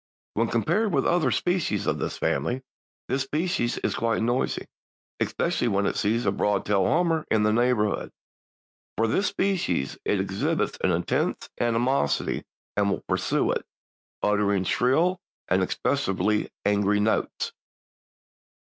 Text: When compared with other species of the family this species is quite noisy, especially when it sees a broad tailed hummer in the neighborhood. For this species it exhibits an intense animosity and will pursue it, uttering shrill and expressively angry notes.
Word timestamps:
When 0.33 0.47
compared 0.47 0.91
with 0.95 1.05
other 1.05 1.29
species 1.29 1.85
of 1.85 1.99
the 1.99 2.09
family 2.09 2.63
this 3.07 3.21
species 3.21 3.77
is 3.77 3.93
quite 3.93 4.23
noisy, 4.23 4.65
especially 5.19 5.67
when 5.67 5.85
it 5.85 5.95
sees 5.95 6.25
a 6.25 6.31
broad 6.31 6.65
tailed 6.65 6.87
hummer 6.87 7.23
in 7.29 7.43
the 7.43 7.53
neighborhood. 7.53 8.11
For 8.97 9.05
this 9.07 9.27
species 9.27 9.99
it 10.03 10.19
exhibits 10.19 10.75
an 10.83 10.89
intense 10.89 11.47
animosity 11.59 12.45
and 12.75 12.89
will 12.89 13.03
pursue 13.07 13.51
it, 13.51 13.63
uttering 14.23 14.63
shrill 14.63 15.21
and 15.47 15.61
expressively 15.61 16.49
angry 16.65 16.99
notes. 16.99 17.51